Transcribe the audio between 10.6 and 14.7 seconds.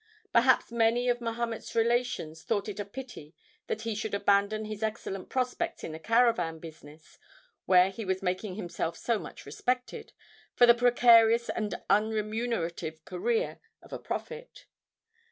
the precarious and unremunerative career of a prophet.